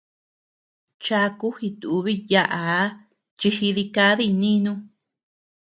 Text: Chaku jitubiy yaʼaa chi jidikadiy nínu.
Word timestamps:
Chaku 1.03 1.47
jitubiy 1.57 2.19
yaʼaa 2.31 2.83
chi 3.39 3.47
jidikadiy 3.57 4.31
nínu. 4.41 4.73